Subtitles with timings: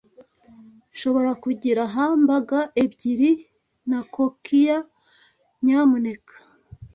[0.93, 2.49] Nshobora kugira hamburg
[2.83, 3.29] ebyiri
[3.89, 4.77] na kokiya,
[5.63, 6.35] nyamuneka?